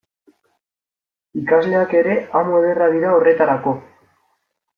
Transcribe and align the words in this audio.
Ikasleak 1.41 1.93
ere 1.99 2.15
amu 2.41 2.57
ederra 2.63 2.89
dira 2.97 3.13
horretarako. 3.19 3.77